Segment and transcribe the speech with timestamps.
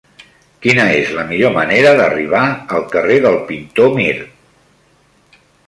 [0.61, 2.41] Quina és la millor manera d'arribar
[2.79, 4.17] al carrer del Pintor Mir?